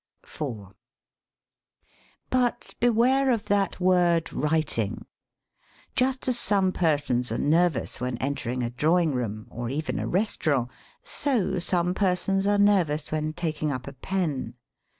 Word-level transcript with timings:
IV 0.23 0.73
But 2.31 2.73
beware 2.79 3.29
of 3.29 3.45
that 3.49 3.79
word 3.79 4.33
"writing.'' 4.33 5.05
Just 5.95 6.27
as 6.27 6.39
some 6.39 6.71
persons 6.71 7.31
are 7.31 7.37
nervous 7.37 8.01
when 8.01 8.17
entering 8.17 8.63
a 8.63 8.71
draw 8.71 8.97
ing 8.97 9.13
room 9.13 9.45
(or 9.51 9.69
even 9.69 9.99
a 9.99 10.07
restaurant!), 10.07 10.71
so 11.03 11.59
some 11.59 11.93
persons 11.93 12.47
are 12.47 12.57
nervous 12.57 13.11
when 13.11 13.33
taking 13.33 13.71
up 13.71 13.85
a 13.85 13.93
pen. 13.93 14.55